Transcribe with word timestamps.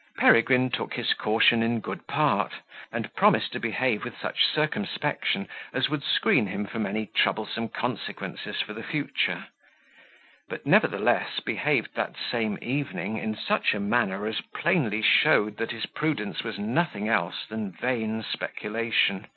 Peregrine 0.17 0.71
took 0.71 0.95
his 0.95 1.13
caution 1.13 1.61
in 1.61 1.79
good 1.79 2.07
part, 2.07 2.53
and 2.91 3.13
promised 3.13 3.51
to 3.51 3.59
behave 3.59 4.03
with 4.03 4.17
such 4.19 4.47
circumspection 4.47 5.47
as 5.73 5.89
would 5.89 6.01
screen 6.03 6.47
him 6.47 6.65
from 6.65 6.87
any 6.87 7.05
troublesome 7.05 7.69
consequences 7.69 8.59
for 8.61 8.73
the 8.73 8.81
future: 8.81 9.45
but, 10.49 10.65
nevertheless, 10.65 11.39
behaved 11.39 11.93
that 11.93 12.15
same 12.17 12.57
evening 12.63 13.17
in 13.19 13.35
such 13.35 13.75
a 13.75 13.79
manner 13.79 14.25
as 14.25 14.41
plainly 14.55 15.03
showed 15.03 15.57
that 15.57 15.69
his 15.69 15.85
prudence 15.85 16.41
was 16.43 16.57
nothing 16.57 17.07
else 17.07 17.45
than 17.45 17.69
vain 17.71 18.23
speculation. 18.23 19.27